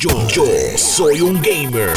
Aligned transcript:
Yo, 0.00 0.12
soy 0.76 1.20
un 1.22 1.42
gamer. 1.42 1.90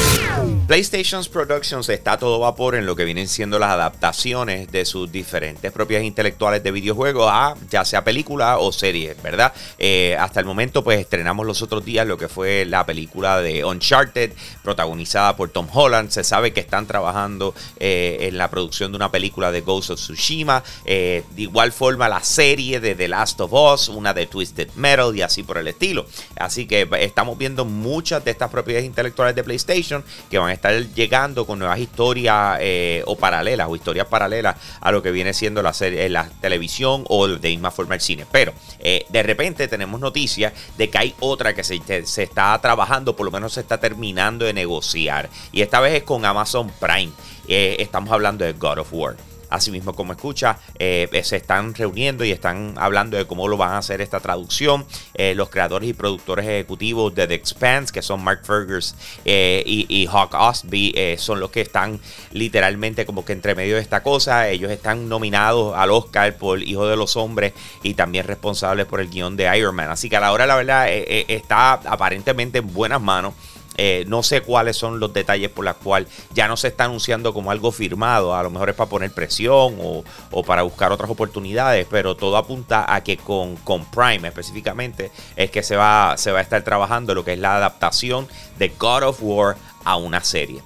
PlayStation 0.65 1.23
Productions 1.31 1.87
está 1.89 2.13
a 2.13 2.17
todo 2.17 2.39
vapor 2.39 2.73
en 2.73 2.87
lo 2.87 2.95
que 2.95 3.05
vienen 3.05 3.27
siendo 3.27 3.59
las 3.59 3.69
adaptaciones 3.71 4.71
de 4.71 4.85
sus 4.85 5.11
diferentes 5.11 5.71
propiedades 5.71 6.07
intelectuales 6.07 6.63
de 6.63 6.71
videojuegos 6.71 7.29
a 7.29 7.55
ya 7.69 7.85
sea 7.85 8.03
película 8.03 8.57
o 8.57 8.71
serie, 8.71 9.15
¿verdad? 9.21 9.53
Eh, 9.77 10.17
hasta 10.19 10.39
el 10.39 10.47
momento 10.47 10.83
pues 10.83 10.99
estrenamos 10.99 11.45
los 11.45 11.61
otros 11.61 11.85
días 11.85 12.07
lo 12.07 12.17
que 12.17 12.27
fue 12.27 12.65
la 12.65 12.87
película 12.87 13.39
de 13.39 13.63
Uncharted, 13.63 14.31
protagonizada 14.63 15.35
por 15.35 15.49
Tom 15.49 15.67
Holland. 15.71 16.09
Se 16.09 16.23
sabe 16.23 16.53
que 16.53 16.61
están 16.61 16.87
trabajando 16.87 17.53
eh, 17.79 18.17
en 18.21 18.37
la 18.37 18.49
producción 18.49 18.91
de 18.91 18.95
una 18.95 19.11
película 19.11 19.51
de 19.51 19.61
Ghost 19.61 19.91
of 19.91 19.99
Tsushima. 19.99 20.63
Eh, 20.85 21.23
de 21.35 21.41
igual 21.43 21.71
forma 21.71 22.09
la 22.09 22.23
serie 22.23 22.79
de 22.79 22.95
The 22.95 23.09
Last 23.09 23.41
of 23.41 23.53
Us, 23.53 23.89
una 23.89 24.13
de 24.15 24.25
Twisted 24.25 24.69
Metal 24.75 25.15
y 25.15 25.21
así 25.21 25.43
por 25.43 25.59
el 25.59 25.67
estilo. 25.67 26.07
Así 26.37 26.65
que 26.65 26.89
estamos 26.99 27.37
viendo 27.37 27.65
muchas 27.91 28.23
de 28.23 28.31
estas 28.31 28.49
propiedades 28.49 28.85
intelectuales 28.85 29.35
de 29.35 29.43
PlayStation 29.43 30.01
que 30.29 30.37
van 30.37 30.49
a 30.49 30.53
estar 30.53 30.73
llegando 30.93 31.45
con 31.45 31.59
nuevas 31.59 31.77
historias 31.77 32.57
eh, 32.61 33.03
o 33.05 33.17
paralelas 33.17 33.67
o 33.69 33.75
historias 33.75 34.07
paralelas 34.07 34.55
a 34.79 34.93
lo 34.93 35.03
que 35.03 35.11
viene 35.11 35.33
siendo 35.33 35.61
la, 35.61 35.73
serie, 35.73 36.07
la 36.07 36.29
televisión 36.39 37.03
o 37.09 37.27
de 37.27 37.49
misma 37.49 37.69
forma 37.69 37.95
el 37.95 38.01
cine. 38.01 38.25
Pero 38.31 38.53
eh, 38.79 39.05
de 39.09 39.23
repente 39.23 39.67
tenemos 39.67 39.99
noticias 39.99 40.53
de 40.77 40.89
que 40.89 40.97
hay 40.97 41.15
otra 41.19 41.53
que 41.53 41.65
se, 41.65 41.81
se 42.05 42.23
está 42.23 42.57
trabajando, 42.61 43.13
por 43.13 43.25
lo 43.25 43.31
menos 43.31 43.53
se 43.53 43.59
está 43.59 43.77
terminando 43.77 44.45
de 44.45 44.53
negociar. 44.53 45.29
Y 45.51 45.61
esta 45.61 45.81
vez 45.81 45.93
es 45.95 46.03
con 46.03 46.23
Amazon 46.23 46.71
Prime. 46.79 47.11
Eh, 47.49 47.75
estamos 47.79 48.09
hablando 48.13 48.45
de 48.45 48.53
God 48.53 48.79
of 48.79 48.93
War. 48.93 49.30
Asimismo, 49.51 49.93
como 49.93 50.13
escucha, 50.13 50.57
eh, 50.79 51.09
se 51.23 51.35
están 51.35 51.75
reuniendo 51.75 52.23
y 52.23 52.31
están 52.31 52.73
hablando 52.77 53.17
de 53.17 53.25
cómo 53.25 53.49
lo 53.49 53.57
van 53.57 53.73
a 53.73 53.79
hacer 53.79 53.99
esta 53.99 54.21
traducción. 54.21 54.85
Eh, 55.13 55.35
los 55.35 55.49
creadores 55.49 55.89
y 55.89 55.93
productores 55.93 56.45
ejecutivos 56.45 57.13
de 57.13 57.27
The 57.27 57.33
Expanse, 57.33 57.91
que 57.91 58.01
son 58.01 58.23
Mark 58.23 58.45
Fergus 58.45 58.95
eh, 59.25 59.61
y, 59.65 60.07
Hawk 60.07 60.33
Ostby, 60.33 61.17
son 61.17 61.41
los 61.41 61.51
que 61.51 61.61
están 61.61 61.99
literalmente 62.31 63.05
como 63.05 63.25
que 63.25 63.33
entre 63.33 63.53
medio 63.53 63.75
de 63.75 63.81
esta 63.81 64.01
cosa. 64.01 64.47
Ellos 64.47 64.71
están 64.71 65.09
nominados 65.09 65.75
al 65.75 65.91
Oscar 65.91 66.33
por 66.37 66.63
Hijo 66.63 66.87
de 66.87 66.95
los 66.95 67.17
Hombres 67.17 67.53
y 67.83 67.93
también 67.93 68.25
responsables 68.25 68.85
por 68.85 69.01
el 69.01 69.09
guion 69.09 69.35
de 69.35 69.57
Iron 69.57 69.75
Man. 69.75 69.89
Así 69.89 70.09
que 70.09 70.15
a 70.15 70.21
la 70.21 70.31
hora, 70.31 70.45
la 70.45 70.55
verdad, 70.55 70.87
está 70.89 71.73
aparentemente 71.73 72.59
en 72.59 72.73
buenas 72.73 73.01
manos. 73.01 73.33
Eh, 73.77 74.03
no 74.07 74.21
sé 74.21 74.41
cuáles 74.41 74.77
son 74.77 74.99
los 74.99 75.13
detalles 75.13 75.49
por 75.49 75.65
los 75.65 75.75
cuales 75.75 76.09
ya 76.33 76.47
no 76.47 76.57
se 76.57 76.67
está 76.67 76.85
anunciando 76.85 77.33
como 77.33 77.51
algo 77.51 77.71
firmado. 77.71 78.35
A 78.35 78.43
lo 78.43 78.49
mejor 78.49 78.69
es 78.69 78.75
para 78.75 78.89
poner 78.89 79.11
presión 79.11 79.77
o, 79.79 80.03
para 80.43 80.63
buscar 80.63 80.91
otras 80.91 81.09
oportunidades, 81.09 81.87
pero 81.89 82.15
todo 82.15 82.37
apunta 82.37 82.93
a 82.93 83.01
que 83.01 83.17
con, 83.17 83.55
con 83.57 83.85
Prime 83.85 84.27
específicamente 84.27 85.11
es 85.35 85.51
que 85.51 85.63
se 85.63 85.75
va, 85.75 86.15
se 86.17 86.31
va 86.31 86.39
a 86.39 86.41
estar 86.41 86.63
trabajando 86.63 87.15
lo 87.15 87.23
que 87.23 87.33
es 87.33 87.39
la 87.39 87.55
adaptación 87.55 88.27
de 88.57 88.69
God 88.69 89.03
of 89.03 89.17
War 89.21 89.55
a 89.83 89.95
una 89.95 90.23
serie. 90.23 90.61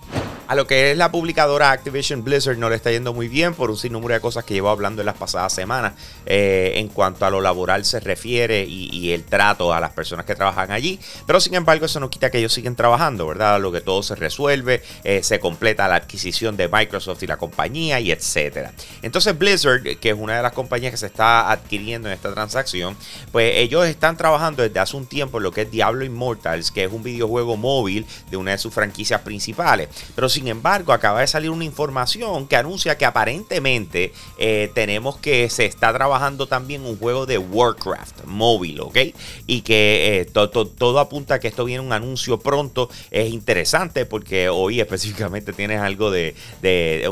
A 0.47 0.53
lo 0.53 0.67
que 0.67 0.91
es 0.91 0.97
la 0.97 1.11
publicadora 1.11 1.71
Activision 1.71 2.23
Blizzard 2.23 2.57
no 2.57 2.69
le 2.69 2.75
está 2.75 2.91
yendo 2.91 3.15
muy 3.15 3.27
bien 3.27 3.55
por 3.55 3.71
un 3.71 3.77
sinnúmero 3.77 4.13
de 4.13 4.19
cosas 4.19 4.43
que 4.43 4.53
llevo 4.53 4.69
hablando 4.69 5.01
en 5.01 5.07
las 5.07 5.17
pasadas 5.17 5.51
semanas 5.53 5.93
eh, 6.27 6.73
en 6.75 6.87
cuanto 6.87 7.25
a 7.25 7.31
lo 7.31 7.41
laboral 7.41 7.83
se 7.83 7.99
refiere 7.99 8.63
y, 8.63 8.95
el 9.11 9.23
trato 9.23 9.73
a 9.73 9.79
las 9.79 9.91
personas 9.91 10.25
que 10.25 10.35
trabajan 10.35 10.71
allí. 10.71 10.99
Pero 11.25 11.39
sin 11.39 11.55
embargo 11.55 11.85
eso 11.85 11.99
no 11.99 12.09
quita 12.09 12.29
que 12.29 12.37
ellos 12.37 12.53
siguen 12.53 12.75
trabajando, 12.75 13.25
¿verdad? 13.27 13.59
Lo 13.59 13.71
que 13.71 13.81
todo 13.81 14.03
se 14.03 14.15
resuelve, 14.15 14.83
eh, 15.03 15.23
se 15.23 15.39
completa 15.39 15.87
la 15.87 15.95
adquisición 15.95 16.57
de 16.57 16.67
Microsoft 16.67 17.23
y 17.23 17.27
la 17.27 17.37
compañía 17.37 17.99
y 17.99 18.11
etcétera. 18.11 18.71
Entonces 19.01 19.37
Blizzard, 19.37 19.97
que 19.99 20.09
es 20.09 20.15
una 20.15 20.37
de 20.37 20.43
las 20.43 20.53
compañías 20.53 20.91
que 20.91 20.97
se 20.97 21.07
está 21.07 21.51
adquiriendo 21.51 22.07
en 22.07 22.13
esta 22.13 22.33
transacción, 22.33 22.95
pues 23.31 23.57
ellos 23.57 23.85
están 23.87 24.15
trabajando 24.15 24.61
desde 24.61 24.79
hace 24.79 24.95
un 24.95 25.07
tiempo 25.07 25.37
en 25.37 25.43
lo 25.43 25.51
que 25.51 25.61
es 25.61 25.71
Diablo 25.71 26.05
Immortals, 26.05 26.71
que 26.71 26.83
es 26.83 26.91
un 26.91 27.01
videojuego 27.01 27.57
móvil 27.57 28.05
de 28.29 28.37
una 28.37 28.51
de 28.51 28.57
sus 28.59 28.73
franquicias 28.73 29.21
principales. 29.21 29.89
Pero 30.13 30.29
sin 30.35 30.49
embargo, 30.49 30.91
acaba 30.91 31.21
de 31.21 31.27
salir 31.27 31.49
una 31.49 31.63
información 31.63 32.45
que 32.45 32.57
anuncia 32.57 32.97
que 32.97 33.05
aparentemente 33.05 34.11
eh, 34.37 34.69
tenemos 34.75 35.17
que 35.17 35.49
se 35.49 35.63
está 35.63 35.93
trabajando 35.93 36.45
también 36.45 36.85
un 36.85 36.97
juego 36.97 37.25
de 37.25 37.37
Warcraft 37.37 38.25
móvil, 38.25 38.81
¿ok? 38.81 38.97
Y 39.47 39.61
que 39.61 40.19
eh, 40.19 40.25
todo 40.25 40.99
apunta 40.99 41.35
a 41.35 41.39
que 41.39 41.47
esto 41.47 41.63
viene 41.63 41.81
un 41.81 41.93
anuncio 41.93 42.37
pronto. 42.37 42.89
Es 43.11 43.31
interesante 43.31 44.05
porque 44.05 44.49
hoy 44.49 44.81
específicamente 44.81 45.53
tienes 45.53 45.79
algo 45.79 46.11
de, 46.11 46.35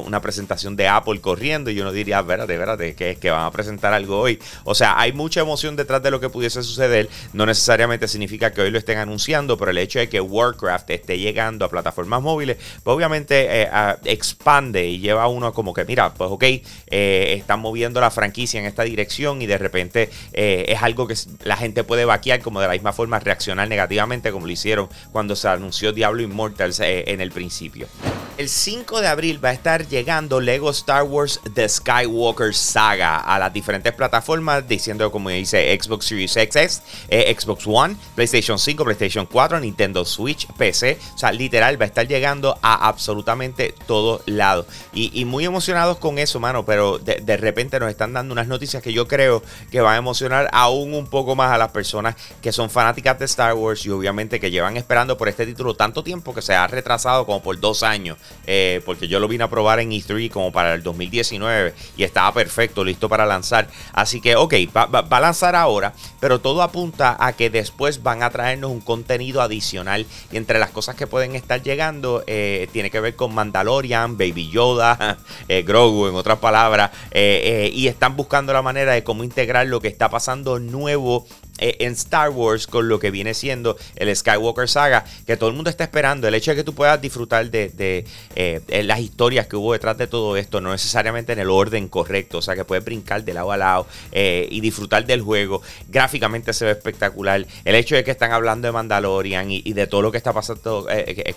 una 0.05 0.21
presentación 0.21 0.75
de 0.75 0.89
Apple 0.89 1.21
corriendo 1.21 1.71
y 1.71 1.79
uno 1.79 1.93
diría, 1.93 2.19
espérate, 2.19 2.51
espérate, 2.51 2.93
que, 2.95 3.15
que 3.15 3.31
van 3.31 3.45
a 3.45 3.51
presentar 3.51 3.93
algo 3.93 4.19
hoy. 4.19 4.37
O 4.65 4.75
sea, 4.75 4.99
hay 4.99 5.13
mucha 5.13 5.39
emoción 5.39 5.77
detrás 5.77 6.03
de 6.03 6.11
lo 6.11 6.19
que 6.19 6.27
pudiese 6.27 6.61
suceder. 6.61 7.07
No 7.31 7.45
necesariamente 7.45 8.09
significa 8.09 8.51
que 8.51 8.59
hoy 8.59 8.69
lo 8.69 8.79
estén 8.79 8.97
anunciando, 8.97 9.57
pero 9.57 9.71
el 9.71 9.77
hecho 9.77 9.99
de 9.99 10.09
que 10.09 10.19
Warcraft 10.19 10.89
esté 10.89 11.17
llegando 11.17 11.63
a 11.63 11.69
plataformas 11.69 12.21
móviles, 12.21 12.57
pues 12.83 12.93
obviamente 12.93 13.12
eh, 13.15 13.69
expande 14.05 14.87
y 14.87 14.99
lleva 14.99 15.23
a 15.23 15.27
uno 15.27 15.53
como 15.53 15.73
que, 15.73 15.85
mira, 15.85 16.13
pues 16.13 16.29
ok, 16.31 16.43
eh, 16.43 17.35
están 17.37 17.59
moviendo 17.59 18.01
la 18.01 18.11
franquicia 18.11 18.59
en 18.59 18.65
esta 18.65 18.83
dirección 18.83 19.41
y 19.41 19.45
de 19.45 19.57
repente 19.57 20.09
eh, 20.33 20.65
es 20.67 20.81
algo 20.81 21.07
que 21.07 21.15
la 21.43 21.57
gente 21.57 21.83
puede 21.83 22.05
vaquear 22.05 22.41
como 22.41 22.59
de 22.59 22.67
la 22.67 22.73
misma 22.73 22.93
forma 22.93 23.19
reaccionar 23.19 23.67
negativamente 23.67 24.31
como 24.31 24.45
lo 24.45 24.51
hicieron 24.51 24.89
cuando 25.11 25.35
se 25.35 25.47
anunció 25.47 25.93
Diablo 25.93 26.21
Immortals 26.21 26.79
en 26.79 27.21
el 27.21 27.31
principio. 27.31 27.87
El 28.35 28.49
5 28.49 28.99
de 28.99 29.07
abril 29.07 29.43
va 29.45 29.49
a 29.49 29.53
estar 29.53 29.87
llegando 29.87 30.41
Lego 30.41 30.71
Star 30.71 31.03
Wars 31.03 31.39
The 31.53 31.69
Skywalker 31.69 32.55
Saga 32.55 33.19
a 33.19 33.37
las 33.37 33.53
diferentes 33.53 33.93
plataformas, 33.93 34.67
diciendo 34.67 35.11
como 35.11 35.29
dice 35.29 35.79
Xbox 35.79 36.07
Series 36.07 36.31
XS, 36.31 36.81
Xbox 37.11 37.67
One, 37.67 37.95
PlayStation 38.15 38.57
5, 38.57 38.83
PlayStation 38.83 39.27
4, 39.27 39.59
Nintendo 39.59 40.03
Switch, 40.03 40.47
PC. 40.57 40.97
O 41.13 41.17
sea, 41.17 41.31
literal 41.31 41.79
va 41.79 41.85
a 41.85 41.87
estar 41.87 42.07
llegando 42.07 42.57
a 42.63 42.87
absolutamente 42.87 43.75
todos 43.85 44.23
lados. 44.25 44.65
Y, 44.93 45.25
muy 45.25 45.45
emocionados 45.45 45.99
con 45.99 46.17
eso, 46.17 46.39
mano, 46.39 46.65
pero 46.65 46.97
de, 46.97 47.37
repente 47.37 47.79
nos 47.79 47.89
están 47.89 48.13
dando 48.13 48.33
unas 48.33 48.47
noticias 48.47 48.81
que 48.81 48.93
yo 48.93 49.07
creo 49.07 49.43
que 49.69 49.79
van 49.79 49.93
a 49.93 49.97
emocionar 49.97 50.49
aún 50.53 50.95
un 50.95 51.05
poco 51.05 51.35
más 51.35 51.51
a 51.51 51.57
las 51.59 51.69
personas 51.69 52.15
que 52.41 52.51
son 52.51 52.71
fanáticas 52.71 53.19
de 53.19 53.25
Star 53.25 53.53
Wars 53.53 53.85
y 53.85 53.91
obviamente 53.91 54.39
que 54.39 54.49
llevan 54.49 54.75
esperando 54.75 55.17
por 55.17 55.29
este 55.29 55.45
título 55.45 55.75
tanto 55.75 56.03
tiempo 56.03 56.33
que 56.33 56.41
se 56.41 56.55
ha 56.55 56.65
retrasado 56.65 57.27
como 57.27 57.43
por 57.43 57.59
dos 57.59 57.83
años, 57.83 58.17
eh, 58.45 58.81
porque 58.85 59.07
yo 59.07 59.19
lo 59.19 59.27
vine 59.27 59.43
a 59.43 59.49
probar 59.49 59.79
en 59.79 59.91
E3 59.91 60.29
como 60.29 60.51
para 60.51 60.73
el 60.73 60.83
2019 60.83 61.73
y 61.97 62.03
estaba 62.03 62.33
perfecto, 62.33 62.83
listo 62.83 63.09
para 63.09 63.25
lanzar. 63.25 63.67
Así 63.93 64.21
que, 64.21 64.35
ok, 64.35 64.53
va, 64.75 64.87
a 65.09 65.19
lanzar 65.19 65.55
ahora, 65.55 65.93
pero 66.19 66.41
todo 66.41 66.61
apunta 66.61 67.15
a 67.19 67.33
que 67.33 67.49
después 67.49 68.03
van 68.03 68.23
a 68.23 68.29
traernos 68.29 68.71
un 68.71 68.81
contenido 68.81 69.41
adicional 69.41 70.05
y 70.31 70.37
entre 70.37 70.59
las 70.59 70.71
cosas 70.71 70.95
que 70.95 71.07
pueden 71.07 71.35
estar 71.35 71.61
llegando, 71.61 72.23
eh, 72.27 72.67
tiene 72.71 72.89
que 72.89 72.99
ver 72.99 73.15
con 73.15 73.33
Mandalorian, 73.33 74.17
Baby 74.17 74.49
Yoda, 74.49 75.17
eh, 75.47 75.63
Grogu, 75.63 76.07
en 76.07 76.15
otras 76.15 76.39
palabras, 76.39 76.91
y 77.13 77.87
están 77.87 78.15
buscando 78.15 78.53
la 78.53 78.61
manera 78.61 78.93
de 78.93 79.03
cómo 79.03 79.23
integrar 79.23 79.67
lo 79.67 79.79
que 79.79 79.87
está 79.87 80.09
pasando 80.09 80.59
nuevo 80.59 81.25
eh, 81.59 81.77
en 81.79 81.93
Star 81.93 82.31
Wars 82.31 82.65
con 82.65 82.89
lo 82.89 82.99
que 82.99 83.11
viene 83.11 83.35
siendo 83.35 83.77
el 83.95 84.13
Skywalker 84.15 84.67
Saga, 84.67 85.05
que 85.27 85.37
todo 85.37 85.49
el 85.49 85.55
mundo 85.55 85.69
está 85.69 85.83
esperando. 85.83 86.27
El 86.27 86.33
hecho 86.33 86.51
de 86.51 86.57
que 86.57 86.63
tú 86.63 86.73
puedas 86.73 86.99
disfrutar 86.99 87.49
de, 87.51 88.05
eh, 88.35 88.83
las 88.83 88.99
historias 88.99 89.45
que 89.45 89.55
hubo 89.55 89.73
detrás 89.73 89.97
de 89.97 90.07
todo 90.07 90.35
esto, 90.35 90.61
no 90.61 90.71
necesariamente 90.71 91.33
en 91.33 91.39
el 91.39 91.51
orden 91.51 91.87
correcto, 91.87 92.39
o 92.39 92.41
sea 92.41 92.55
que 92.55 92.65
puedes 92.65 92.83
brincar 92.83 93.23
de 93.23 93.33
lado 93.33 93.51
a 93.51 93.57
lado 93.57 93.87
eh, 94.11 94.47
y 94.49 94.61
disfrutar 94.61 95.05
del 95.05 95.21
juego. 95.21 95.61
Gráficamente 95.89 96.53
se 96.53 96.65
ve 96.65 96.71
espectacular. 96.71 97.45
El 97.65 97.75
hecho 97.75 97.95
de 97.95 98.03
que 98.03 98.11
están 98.11 98.31
hablando 98.31 98.67
de 98.67 98.71
Mandalorian 98.71 99.51
y, 99.51 99.73
de 99.73 99.87
todo 99.87 100.01
lo 100.01 100.11
que 100.11 100.17
está 100.17 100.33
pasando 100.33 100.87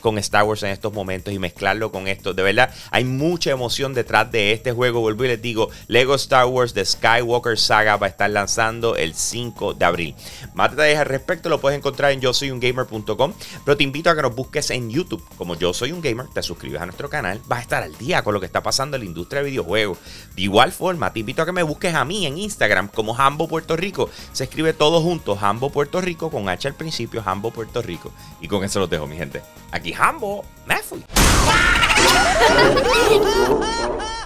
con 0.01 0.19
Star 0.19 0.45
Wars 0.45 0.63
en 0.63 0.71
estos 0.71 0.93
momentos 0.93 1.33
y 1.33 1.39
mezclarlo 1.39 1.93
con 1.93 2.09
esto, 2.09 2.33
de 2.33 2.43
verdad 2.43 2.75
hay 2.91 3.05
mucha 3.05 3.51
emoción 3.51 3.93
detrás 3.93 4.31
de 4.33 4.53
este 4.53 4.73
juego. 4.73 5.01
Vuelvo 5.01 5.25
y 5.25 5.29
les 5.29 5.43
digo, 5.43 5.69
Lego 5.89 6.15
Star 6.15 6.47
Wars 6.47 6.73
The 6.73 6.85
Skywalker 6.85 7.59
Saga 7.59 7.97
va 7.97 8.07
a 8.07 8.11
estar 8.11 8.31
lanzando 8.31 8.97
el 8.97 9.15
5 9.15 9.75
de 9.75 9.85
abril. 9.85 10.06
Más 10.55 10.71
detalles 10.71 10.99
al 10.99 11.07
respecto 11.07 11.49
lo 11.49 11.61
puedes 11.61 11.79
encontrar 11.79 12.13
en 12.13 12.21
yo 12.21 12.33
soy 12.33 12.51
un 12.51 12.61
gamer.com, 12.61 13.33
pero 13.65 13.77
te 13.77 13.85
invito 13.85 14.11
a 14.11 14.17
que 14.17 14.23
nos 14.23 14.35
busques 14.35 14.71
en 14.71 14.91
YouTube 14.91 15.23
como 15.37 15.55
Yo 15.55 15.73
Soy 15.73 15.93
un 15.93 16.01
Gamer, 16.01 16.27
te 16.33 16.43
suscribes 16.43 16.81
a 16.81 16.87
nuestro 16.87 17.09
canal, 17.09 17.41
vas 17.47 17.61
a 17.61 17.63
estar 17.63 17.83
al 17.83 17.97
día 17.99 18.23
con 18.23 18.35
lo 18.35 18.41
que 18.41 18.47
está 18.47 18.63
pasando 18.63 18.97
en 18.97 19.03
la 19.03 19.07
industria 19.07 19.43
de 19.43 19.51
videojuegos. 19.51 19.99
De 20.35 20.43
igual 20.43 20.73
forma, 20.73 21.13
te 21.13 21.21
invito 21.21 21.43
a 21.43 21.47
que 21.47 21.53
me 21.53 21.63
busques 21.63 21.95
a 21.95 22.05
mí 22.05 22.27
en 22.27 22.39
Instagram 22.39 22.89
como 22.89 23.17
Hambo 23.17 23.49
Puerto 23.49 23.77
Rico. 23.77 24.11
Se 24.33 24.45
escribe 24.45 24.73
todo 24.73 25.01
junto, 25.01 25.39
Hambo 25.41 25.71
Puerto 25.71 26.01
Rico, 26.01 26.31
con 26.31 26.49
H 26.49 26.69
al 26.69 26.75
principio, 26.75 27.23
Hambo 27.25 27.51
Puerto 27.51 27.83
Rico. 27.83 28.13
Y 28.41 28.49
con 28.49 28.65
eso 28.65 28.81
los 28.81 28.91
dejo, 28.91 29.07
mi 29.07 29.17
gente. 29.17 29.43
Aquí 29.73 29.93
Hambo, 29.93 30.45
me 30.67 30.79
fui. 30.79 31.05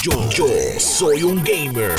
Yo, 0.00 0.12
yo 0.30 0.46
soy 0.78 1.24
un 1.24 1.42
gamer. 1.42 1.90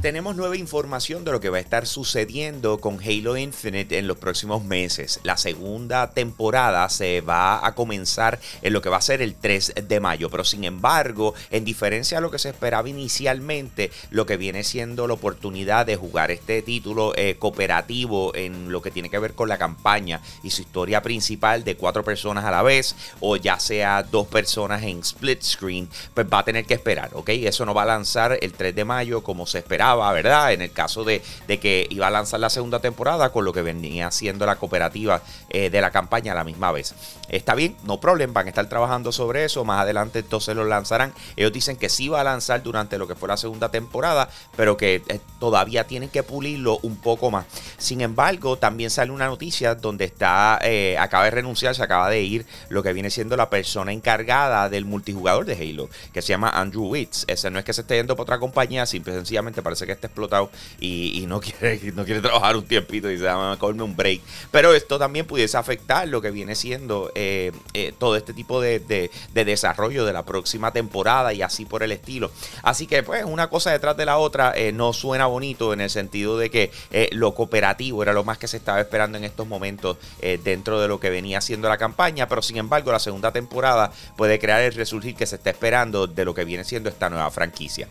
Tenemos 0.00 0.36
nueva 0.36 0.56
información 0.56 1.24
de 1.24 1.32
lo 1.32 1.40
que 1.40 1.48
va 1.48 1.56
a 1.56 1.60
estar 1.60 1.84
sucediendo 1.84 2.78
con 2.78 3.00
Halo 3.00 3.36
Infinite 3.36 3.98
en 3.98 4.06
los 4.06 4.18
próximos 4.18 4.62
meses. 4.62 5.18
La 5.24 5.36
segunda 5.36 6.12
temporada 6.12 6.88
se 6.90 7.22
va 7.22 7.66
a 7.66 7.74
comenzar 7.74 8.38
en 8.62 8.72
lo 8.72 8.82
que 8.82 8.88
va 8.90 8.98
a 8.98 9.00
ser 9.00 9.20
el 9.20 9.34
3 9.34 9.74
de 9.82 9.98
mayo, 9.98 10.30
pero 10.30 10.44
sin 10.44 10.62
embargo, 10.62 11.34
en 11.50 11.64
diferencia 11.64 12.18
a 12.18 12.20
lo 12.20 12.30
que 12.30 12.38
se 12.38 12.50
esperaba 12.50 12.88
inicialmente, 12.88 13.90
lo 14.10 14.26
que 14.26 14.36
viene 14.36 14.62
siendo 14.62 15.08
la 15.08 15.14
oportunidad 15.14 15.86
de 15.86 15.96
jugar 15.96 16.30
este 16.30 16.62
título 16.62 17.14
eh, 17.16 17.36
cooperativo 17.36 18.32
en 18.36 18.70
lo 18.70 18.80
que 18.80 18.92
tiene 18.92 19.10
que 19.10 19.18
ver 19.18 19.34
con 19.34 19.48
la 19.48 19.58
campaña 19.58 20.20
y 20.44 20.50
su 20.50 20.62
historia 20.62 21.02
principal 21.02 21.64
de 21.64 21.76
cuatro 21.76 22.04
personas 22.04 22.44
a 22.44 22.52
la 22.52 22.62
vez, 22.62 22.94
o 23.18 23.36
ya 23.36 23.58
sea 23.58 24.04
dos 24.04 24.28
personas 24.28 24.84
en 24.84 25.00
split 25.00 25.42
screen, 25.42 25.88
pues 26.12 26.26
va 26.32 26.40
a 26.40 26.44
tener 26.44 26.64
que 26.66 26.74
esperar, 26.74 27.10
¿ok? 27.14 27.23
Eso 27.26 27.66
no 27.66 27.74
va 27.74 27.82
a 27.82 27.86
lanzar 27.86 28.38
el 28.40 28.52
3 28.52 28.74
de 28.74 28.84
mayo 28.84 29.22
como 29.22 29.46
se 29.46 29.58
esperaba, 29.58 30.12
¿verdad? 30.12 30.52
En 30.52 30.62
el 30.62 30.72
caso 30.72 31.04
de, 31.04 31.22
que 31.46 31.86
iba 31.90 32.06
a 32.06 32.10
lanzar 32.10 32.40
la 32.40 32.50
segunda 32.50 32.80
temporada 32.80 33.30
con 33.30 33.44
lo 33.44 33.52
que 33.52 33.62
venía 33.62 34.10
siendo 34.10 34.46
la 34.46 34.56
cooperativa 34.56 35.22
eh, 35.50 35.70
de 35.70 35.80
la 35.80 35.90
campaña 35.90 36.32
a 36.32 36.34
la 36.34 36.44
misma 36.44 36.72
vez. 36.72 36.94
Está 37.28 37.54
bien, 37.54 37.76
no 37.84 38.00
problem, 38.00 38.32
van 38.32 38.46
a 38.46 38.50
estar 38.50 38.68
trabajando 38.68 39.12
sobre 39.12 39.44
eso, 39.44 39.64
más 39.64 39.80
adelante 39.80 40.20
entonces 40.20 40.54
lo 40.54 40.64
lanzarán. 40.64 41.12
Ellos 41.36 41.52
dicen 41.52 41.76
que 41.76 41.88
sí 41.88 42.08
va 42.08 42.20
a 42.20 42.24
lanzar 42.24 42.62
durante 42.62 42.98
lo 42.98 43.06
que 43.06 43.14
fue 43.14 43.28
la 43.28 43.36
segunda 43.36 43.70
temporada, 43.70 44.28
pero 44.56 44.76
que 44.76 45.02
eh, 45.08 45.20
todavía 45.38 45.84
tienen 45.86 46.08
que 46.08 46.22
pulirlo 46.22 46.78
un 46.82 46.96
poco 46.96 47.30
más. 47.30 47.46
Sin 47.78 48.00
embargo, 48.00 48.56
también 48.56 48.90
sale 48.90 49.10
una 49.10 49.26
noticia 49.26 49.74
donde 49.74 50.04
está, 50.04 50.58
eh, 50.62 50.96
acaba 50.98 51.24
de 51.24 51.30
renunciar, 51.30 51.74
se 51.74 51.82
acaba 51.82 52.10
de 52.10 52.22
ir 52.22 52.46
lo 52.68 52.82
que 52.82 52.92
viene 52.92 53.10
siendo 53.10 53.36
la 53.36 53.50
persona 53.50 53.92
encargada 53.92 54.68
del 54.68 54.84
multijugador 54.84 55.44
de 55.44 55.54
Halo, 55.54 55.88
que 56.12 56.22
se 56.22 56.28
llama 56.28 56.50
Andrew 56.50 56.86
Witz. 56.86 57.13
Ese 57.26 57.50
no 57.50 57.58
es 57.58 57.64
que 57.64 57.72
se 57.72 57.82
esté 57.82 57.96
yendo 57.96 58.16
para 58.16 58.22
otra 58.24 58.38
compañía, 58.38 58.86
simple 58.86 59.14
sencillamente 59.14 59.62
parece 59.62 59.86
que 59.86 59.92
está 59.92 60.08
explotado 60.08 60.50
y, 60.80 61.24
no, 61.28 61.40
quiere, 61.60 61.80
no 61.92 62.04
quiere 62.04 62.20
trabajar 62.20 62.56
un 62.56 62.64
tiempito 62.64 63.10
y 63.10 63.18
se 63.18 63.24
llama 63.24 63.56
cogerme 63.58 63.82
un 63.82 63.96
break. 63.96 64.20
Pero 64.50 64.74
esto 64.74 64.98
también 64.98 65.26
pudiese 65.26 65.56
afectar 65.56 66.08
lo 66.08 66.20
que 66.20 66.30
viene 66.30 66.54
siendo 66.54 67.12
eh, 67.14 67.52
eh, 67.72 67.92
todo 67.98 68.16
este 68.16 68.34
tipo 68.34 68.60
de, 68.60 69.10
desarrollo 69.32 70.04
de 70.04 70.12
la 70.12 70.24
próxima 70.24 70.72
temporada 70.72 71.32
y 71.32 71.42
así 71.42 71.64
por 71.64 71.82
el 71.82 71.92
estilo. 71.92 72.30
Así 72.62 72.86
que 72.86 73.02
pues 73.02 73.24
una 73.24 73.48
cosa 73.48 73.70
detrás 73.70 73.96
de 73.96 74.06
la 74.06 74.18
otra 74.18 74.52
eh, 74.56 74.72
no 74.72 74.92
suena 74.92 75.26
bonito 75.26 75.72
en 75.72 75.80
el 75.80 75.90
sentido 75.90 76.38
de 76.38 76.50
que 76.50 76.70
lo 77.12 77.34
cooperativo 77.34 78.02
era 78.02 78.12
lo 78.12 78.24
más 78.24 78.38
que 78.38 78.48
se 78.48 78.56
estaba 78.56 78.80
esperando 78.80 79.18
en 79.18 79.24
estos 79.24 79.46
momentos 79.46 79.96
dentro 80.42 80.80
de 80.80 80.88
lo 80.88 80.98
que 81.00 81.10
venía 81.10 81.40
siendo 81.40 81.68
la 81.68 81.78
campaña, 81.78 82.28
pero 82.28 82.42
sin 82.42 82.56
embargo 82.56 82.92
la 82.92 82.98
segunda 82.98 83.32
temporada 83.32 83.92
puede 84.16 84.38
crear 84.38 84.62
el 84.62 84.72
resurgir 84.72 85.14
que 85.14 85.26
se 85.26 85.36
está 85.36 85.50
esperando 85.50 86.06
de 86.06 86.24
lo 86.24 86.34
que 86.34 86.44
viene 86.44 86.64
siendo 86.64 86.88
esta 86.88 87.03
nueva 87.08 87.30
franquicia 87.30 87.88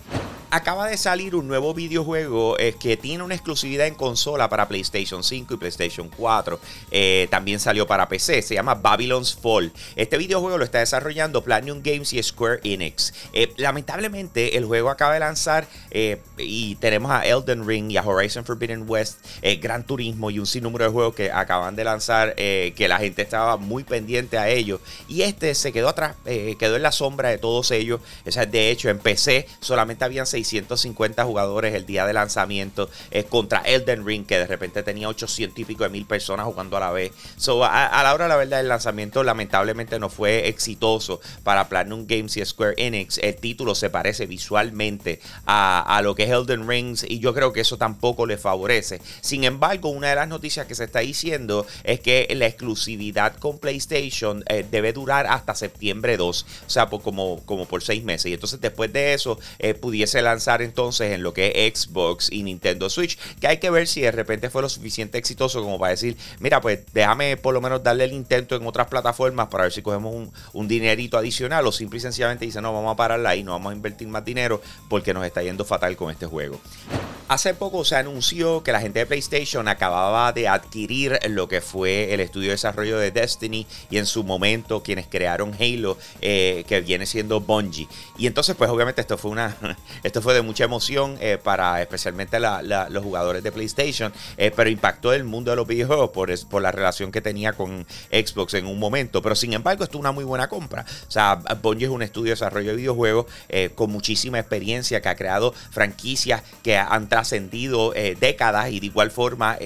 acaba 0.54 0.88
de 0.88 0.98
salir 0.98 1.34
un 1.36 1.48
nuevo 1.48 1.74
videojuego 1.74 2.60
eh, 2.60 2.76
que 2.80 2.96
tiene 2.96 3.24
una 3.24 3.34
exclusividad 3.34 3.88
en 3.88 3.96
consola 3.96 4.50
para 4.50 4.68
PlayStation 4.68 5.24
5 5.24 5.56
y 5.56 5.58
PlayStation 5.58 6.10
4. 6.16 6.60
Eh, 6.92 7.28
también 7.32 7.60
salió 7.60 7.88
para 7.88 8.08
PC. 8.08 8.44
Se 8.44 8.54
llama 8.54 8.76
Babylon's 8.76 9.34
Fall. 9.34 9.74
Este 9.96 10.16
videojuego 10.16 10.60
lo 10.60 10.64
está 10.64 10.78
desarrollando 10.78 11.44
Platinum 11.44 11.82
Games 11.84 12.14
y 12.14 12.22
Square 12.22 12.60
Enix. 12.64 13.16
Eh, 13.34 13.52
lamentablemente, 13.58 14.56
el 14.56 14.66
juego 14.66 14.92
acaba 14.92 15.16
de 15.16 15.22
lanzar 15.22 15.68
y 16.38 16.76
tenemos 16.76 17.12
a 17.12 17.26
Elden 17.26 17.68
Ring 17.68 17.92
y 17.92 17.98
a 17.98 18.04
Horizon 18.04 18.46
Forbidden 18.46 18.86
West, 18.88 19.26
Gran 19.60 19.84
Turismo 19.86 20.30
y 20.30 20.40
un 20.40 20.46
sinnúmero 20.46 20.86
de 20.86 20.92
juegos 20.92 21.16
que 21.16 21.32
acaban 21.32 21.76
de 21.76 21.84
lanzar 21.84 22.36
que 22.36 22.88
la 22.88 22.98
gente 22.98 23.22
estaba 23.22 23.58
muy 23.58 23.84
pendiente 23.84 24.38
a 24.38 24.50
ellos. 24.50 24.82
Y 25.08 25.22
este 25.22 25.56
se 25.56 25.72
quedó 25.72 25.90
atrás, 25.90 26.16
quedó 26.26 26.76
en 26.76 26.84
la 26.84 26.92
sombra 26.92 27.30
de 27.30 27.38
todos 27.38 27.72
ellos. 27.72 28.02
O 28.26 28.32
sea, 28.32 28.46
de 28.46 28.70
hecho, 28.70 28.90
en 28.90 29.00
PC 29.00 29.48
solamente 29.60 30.04
habían 30.06 30.26
6 30.26 30.43
650 30.44 31.24
jugadores 31.24 31.76
el 31.76 31.86
día 31.86 32.06
de 32.06 32.14
lanzamiento 32.14 32.90
es 33.12 33.26
contra 33.26 33.60
Elden 33.60 34.06
Ring, 34.06 34.26
que 34.26 34.38
de 34.38 34.48
repente 34.48 34.84
tenía 34.84 35.10
800 35.10 35.58
y 35.60 35.66
pico 35.66 35.84
de 35.84 35.90
mil 35.90 36.06
personas 36.06 36.46
jugando 36.46 36.78
a 36.78 36.80
la 36.80 36.92
vez. 36.92 37.12
So, 37.38 37.64
a, 37.64 38.04
la 38.04 38.14
hora, 38.14 38.28
la 38.28 38.36
verdad, 38.36 38.60
el 38.60 38.68
lanzamiento 38.68 39.24
lamentablemente 39.24 40.00
no 40.00 40.10
fue 40.10 40.48
exitoso 40.48 41.22
para 41.44 41.70
Platinum 41.70 42.06
Games 42.08 42.38
y 42.38 42.46
Square 42.46 42.76
Enix. 42.78 43.18
El 43.20 43.36
título 43.36 43.76
se 43.76 43.90
parece 43.90 44.26
visualmente 44.26 45.20
a, 45.46 46.02
lo 46.04 46.16
que 46.16 46.24
es 46.24 46.30
Elden 46.30 46.68
Rings 46.68 47.06
y 47.08 47.20
yo 47.20 47.34
creo 47.34 47.54
que 47.54 47.62
eso 47.62 47.78
tampoco 47.78 48.26
le 48.26 48.38
favorece. 48.38 49.02
Sin 49.22 49.44
embargo, 49.44 49.90
una 49.90 50.10
de 50.10 50.16
las 50.16 50.28
noticias 50.28 50.66
que 50.66 50.76
se 50.76 50.86
está 50.86 51.00
diciendo 51.00 51.66
es 51.84 52.00
que 52.00 52.28
la 52.36 52.48
exclusividad 52.48 53.36
con 53.38 53.60
PlayStation 53.60 54.44
eh, 54.48 54.66
debe 54.70 54.94
durar 54.94 55.28
hasta 55.28 55.56
septiembre 55.56 56.18
2, 56.18 56.46
o 56.66 56.70
sea, 56.70 56.90
por, 56.90 57.02
como, 57.02 57.42
como 57.46 57.66
por 57.66 57.84
seis 57.84 58.04
meses. 58.04 58.32
Y 58.32 58.34
entonces 58.34 58.60
después 58.60 58.92
de 58.92 59.14
eso 59.14 59.40
eh, 59.60 59.74
pudiese 59.74 60.22
lanzar 60.22 60.33
lanzar 60.34 60.62
entonces 60.62 61.12
en 61.12 61.24
lo 61.24 61.34
que 61.34 61.54
es 61.56 61.80
Xbox 61.80 62.32
y 62.32 62.44
Nintendo 62.44 62.90
Switch, 62.90 63.18
que 63.40 63.48
hay 63.48 63.58
que 63.58 63.70
ver 63.70 63.88
si 63.88 64.02
de 64.02 64.12
repente 64.12 64.50
fue 64.50 64.62
lo 64.62 64.70
suficiente 64.70 65.18
exitoso 65.18 65.62
como 65.62 65.80
para 65.80 65.92
decir, 65.92 66.18
mira, 66.40 66.60
pues 66.60 66.80
déjame 66.92 67.38
por 67.38 67.54
lo 67.54 67.62
menos 67.62 67.84
darle 67.84 68.06
el 68.06 68.14
intento 68.14 68.56
en 68.56 68.66
otras 68.66 68.88
plataformas 68.88 69.48
para 69.48 69.66
ver 69.66 69.74
si 69.74 69.82
cogemos 69.82 70.30
un, 70.54 70.68
dinerito 70.68 71.18
adicional 71.18 71.68
o 71.68 71.72
simple 71.72 71.98
y 71.98 72.02
sencillamente 72.02 72.46
dice, 72.46 72.62
no, 72.62 72.74
vamos 72.74 72.94
a 72.94 72.96
pararla 72.96 73.30
ahí, 73.30 73.44
no 73.44 73.52
vamos 73.52 73.72
a 73.72 73.76
invertir 73.76 74.08
más 74.08 74.26
dinero 74.26 74.62
porque 74.90 75.14
nos 75.14 75.26
está 75.26 75.44
yendo 75.44 75.66
fatal 75.66 75.96
con 75.96 76.10
este 76.10 76.26
juego. 76.26 76.60
Hace 77.34 77.56
poco 77.56 77.84
se 77.84 77.96
anunció 77.96 78.62
que 78.62 78.72
la 78.72 78.80
gente 78.80 79.00
de 79.00 79.08
PlayStation 79.08 79.68
acababa 79.68 80.32
de 80.34 80.48
adquirir 80.48 81.18
lo 81.30 81.48
que 81.48 81.62
fue 81.62 82.14
el 82.14 82.20
estudio 82.20 82.50
de 82.50 82.54
desarrollo 82.54 83.00
de 83.00 83.10
Destiny 83.10 83.66
y 83.90 83.98
en 83.98 84.06
su 84.06 84.24
momento 84.24 84.84
quienes 84.84 85.08
crearon 85.08 85.52
Halo, 85.60 85.98
eh, 86.22 86.64
que 86.68 86.82
viene 86.82 87.08
siendo 87.08 87.40
Bungie. 87.42 87.88
Y 88.20 88.28
entonces, 88.28 88.56
pues 88.56 88.70
obviamente 88.70 89.02
esto 89.02 89.18
fue 89.18 89.32
una, 89.32 89.58
esto 90.04 90.22
fue 90.22 90.36
de 90.36 90.44
mucha 90.44 90.66
emoción 90.66 91.18
eh, 91.22 91.40
para 91.44 91.82
especialmente 91.82 92.40
los 92.40 93.04
jugadores 93.04 93.42
de 93.42 93.52
PlayStation, 93.52 94.14
eh, 94.38 94.52
pero 94.56 94.70
impactó 94.70 95.12
el 95.12 95.24
mundo 95.24 95.50
de 95.50 95.58
los 95.58 95.66
videojuegos 95.66 96.12
por, 96.12 96.62
la 96.62 96.72
relación 96.72 97.12
que 97.12 97.22
tenía 97.22 97.54
con 97.54 97.88
Xbox 98.12 98.54
en 98.54 98.68
un 98.68 98.78
momento. 98.78 99.24
Pero 99.24 99.34
sin 99.34 99.54
embargo, 99.54 99.84
esto 99.84 99.98
es 99.98 100.02
una 100.02 100.12
muy 100.12 100.24
buena 100.24 100.50
compra. 100.50 100.86
O 101.08 101.12
sea, 101.12 101.40
Bungie 101.64 101.86
es 101.86 101.92
un 101.92 102.04
estudio 102.04 102.26
de 102.26 102.36
desarrollo 102.36 102.70
de 102.70 102.76
videojuegos 102.76 103.26
con 103.74 103.92
muchísima 103.92 104.38
experiencia 104.38 105.02
que 105.02 105.10
ha 105.10 105.16
creado 105.16 105.52
franquicias 105.72 106.44
que 106.62 106.78
han 106.78 107.10
trascendido 107.24 107.94
décadas 108.20 108.70
y 108.72 108.80
de 108.80 108.88
igual 108.88 109.10
forma 109.10 109.58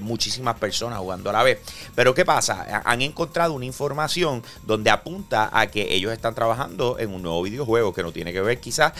muchísimas 0.00 0.56
personas 0.56 0.98
jugando 0.98 1.30
a 1.30 1.32
la 1.32 1.42
vez. 1.44 1.60
Pero 1.94 2.12
¿qué 2.12 2.24
pasa? 2.24 2.82
Han 2.84 3.02
encontrado 3.02 3.52
una 3.52 3.64
información 3.64 4.42
donde 4.64 4.90
apunta 4.90 5.48
a 5.52 5.68
que 5.68 5.94
ellos 5.94 6.12
están 6.12 6.34
trabajando 6.34 6.98
en 6.98 7.14
un 7.14 7.22
nuevo 7.22 7.42
videojuego 7.42 7.94
que 7.94 8.02
no 8.02 8.10
tiene 8.10 8.32
que 8.32 8.40
ver 8.40 8.58
quizás 8.58 8.92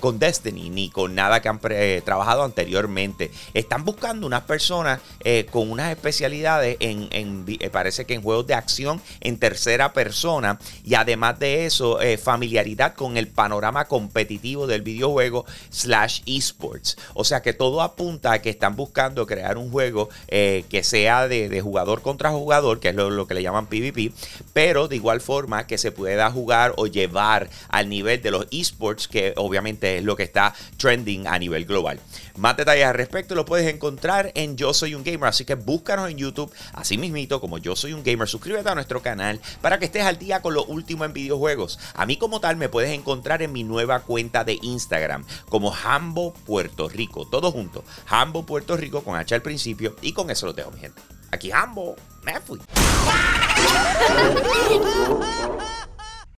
con 0.00 0.18
Destiny 0.18 0.70
ni 0.70 0.88
con 0.88 1.14
nada 1.14 1.40
que 1.40 1.48
han 1.48 1.60
eh, 1.70 2.02
trabajado 2.04 2.44
anteriormente. 2.44 3.30
Están 3.54 3.84
buscando 3.84 4.26
unas 4.26 4.42
personas 4.42 5.00
eh, 5.20 5.46
con 5.50 5.70
unas 5.70 5.90
especialidades 5.90 6.76
en, 6.80 7.08
eh, 7.46 7.70
parece 7.70 8.04
que 8.04 8.14
en 8.14 8.22
juegos 8.22 8.46
de 8.46 8.54
acción 8.54 9.00
en 9.20 9.38
tercera 9.38 9.92
persona 9.92 10.58
y 10.84 10.94
además 10.94 11.38
de 11.38 11.66
eso, 11.66 11.98
familiaridad 12.22 12.94
con 12.94 13.16
el 13.16 13.28
panorama 13.28 13.86
competitivo 13.86 14.66
del 14.66 14.82
videojuego 14.82 15.44
slash 15.70 16.20
esports. 16.26 16.96
O 17.14 17.24
sea 17.24 17.42
que 17.42 17.47
todo 17.52 17.82
apunta 17.82 18.32
a 18.32 18.42
que 18.42 18.50
están 18.50 18.76
buscando 18.76 19.26
crear 19.26 19.58
un 19.58 19.70
juego 19.70 20.08
que 20.28 20.82
sea 20.82 21.28
de, 21.28 21.60
jugador 21.60 22.02
contra 22.02 22.30
jugador, 22.30 22.80
que 22.80 22.90
es 22.90 22.94
lo, 22.94 23.10
lo 23.10 23.26
que 23.26 23.34
le 23.34 23.42
llaman 23.42 23.66
PvP, 23.66 24.12
pero 24.52 24.88
de 24.88 24.96
igual 24.96 25.20
forma 25.20 25.66
que 25.66 25.78
se 25.78 25.92
pueda 25.92 26.30
jugar 26.30 26.74
o 26.76 26.86
llevar 26.86 27.50
al 27.68 27.88
nivel 27.88 28.22
de 28.22 28.30
los 28.30 28.46
esports, 28.50 29.08
que 29.08 29.34
obviamente 29.36 29.98
es 29.98 30.04
lo 30.04 30.16
que 30.16 30.22
está 30.22 30.54
trending 30.76 31.26
a 31.26 31.38
nivel 31.38 31.64
global. 31.64 32.00
Más 32.36 32.56
detalles 32.56 32.86
al 32.86 32.94
respecto 32.94 33.34
lo 33.34 33.44
puedes 33.44 33.72
encontrar 33.72 34.30
en 34.34 34.56
Yo 34.56 34.72
Soy 34.72 34.94
un 34.94 35.02
Gamer, 35.02 35.28
así 35.28 35.44
que 35.44 35.54
búscanos 35.56 36.08
en 36.08 36.18
YouTube, 36.18 36.52
así 36.72 36.96
mismito 36.96 37.40
como 37.40 37.58
Yo 37.58 37.74
Soy 37.74 37.92
un 37.92 38.04
Gamer. 38.04 38.28
Suscríbete 38.28 38.68
a 38.68 38.74
nuestro 38.74 39.02
canal 39.02 39.40
para 39.60 39.78
que 39.78 39.86
estés 39.86 40.04
al 40.04 40.18
día 40.18 40.40
con 40.40 40.54
lo 40.54 40.64
último 40.64 41.04
en 41.04 41.12
videojuegos. 41.12 41.78
A 41.94 42.06
mí 42.06 42.16
como 42.16 42.40
tal 42.40 42.56
me 42.56 42.68
puedes 42.68 42.92
encontrar 42.92 43.42
en 43.42 43.52
mi 43.52 43.64
nueva 43.64 44.00
cuenta 44.00 44.44
de 44.44 44.58
Instagram 44.62 45.24
como 45.48 45.74
Hambo 45.74 46.32
Puerto 46.32 46.88
Rico, 46.88 47.26
todo 47.40 47.52
junto. 47.52 47.84
Hambo 48.08 48.44
Puerto 48.44 48.76
Rico 48.76 49.02
con 49.02 49.16
H 49.16 49.34
al 49.34 49.42
principio 49.42 49.96
y 50.02 50.12
con 50.12 50.30
eso 50.30 50.46
lo 50.46 50.52
dejo 50.52 50.70
mi 50.70 50.80
gente. 50.80 51.00
Aquí 51.30 51.50
Hambo, 51.52 51.96
me 52.24 52.40
fui. 52.40 52.60